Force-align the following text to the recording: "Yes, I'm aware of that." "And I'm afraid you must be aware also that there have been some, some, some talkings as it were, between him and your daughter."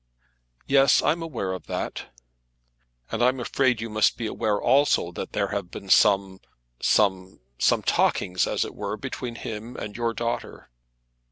"Yes, 0.65 1.03
I'm 1.03 1.21
aware 1.21 1.51
of 1.53 1.67
that." 1.67 2.07
"And 3.11 3.21
I'm 3.23 3.39
afraid 3.39 3.79
you 3.79 3.87
must 3.87 4.17
be 4.17 4.25
aware 4.25 4.59
also 4.59 5.11
that 5.11 5.33
there 5.33 5.49
have 5.49 5.69
been 5.69 5.89
some, 5.91 6.41
some, 6.81 7.39
some 7.59 7.83
talkings 7.83 8.47
as 8.47 8.65
it 8.65 8.73
were, 8.73 8.97
between 8.97 9.35
him 9.35 9.75
and 9.75 9.95
your 9.95 10.15
daughter." 10.15 10.71